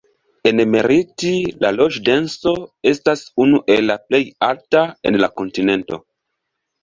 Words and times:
En 0.51 0.59
Meriti 0.75 1.33
la 1.65 1.69
loĝdenso 1.75 2.53
estas 2.91 3.21
unu 3.45 3.61
el 3.75 3.85
la 3.91 3.99
plej 4.07 4.23
alta 4.47 4.81
en 5.11 5.19
la 5.25 5.29
kontinento. 5.43 6.01